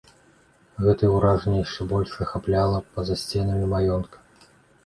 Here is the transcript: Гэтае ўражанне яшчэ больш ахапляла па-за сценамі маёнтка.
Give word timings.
Гэтае 0.85 1.09
ўражанне 1.15 1.59
яшчэ 1.65 1.87
больш 1.91 2.15
ахапляла 2.27 2.81
па-за 2.97 3.19
сценамі 3.25 3.69
маёнтка. 3.75 4.17